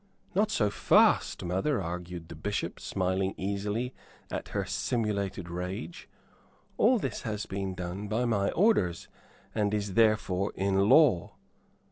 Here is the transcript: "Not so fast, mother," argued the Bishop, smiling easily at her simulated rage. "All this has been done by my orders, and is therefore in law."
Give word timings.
"Not 0.33 0.49
so 0.49 0.71
fast, 0.71 1.43
mother," 1.45 1.79
argued 1.79 2.27
the 2.27 2.35
Bishop, 2.35 2.79
smiling 2.79 3.35
easily 3.37 3.93
at 4.31 4.47
her 4.47 4.65
simulated 4.65 5.47
rage. 5.47 6.09
"All 6.79 6.97
this 6.97 7.21
has 7.21 7.45
been 7.45 7.75
done 7.75 8.07
by 8.07 8.25
my 8.25 8.49
orders, 8.49 9.09
and 9.53 9.75
is 9.75 9.93
therefore 9.93 10.53
in 10.55 10.89
law." 10.89 11.35